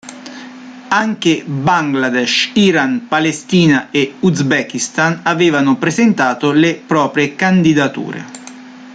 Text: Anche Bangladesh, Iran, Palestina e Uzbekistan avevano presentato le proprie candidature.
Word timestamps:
Anche 0.89 1.43
Bangladesh, 1.45 2.49
Iran, 2.55 3.05
Palestina 3.07 3.91
e 3.91 4.15
Uzbekistan 4.21 5.19
avevano 5.21 5.77
presentato 5.77 6.49
le 6.51 6.73
proprie 6.83 7.35
candidature. 7.35 8.25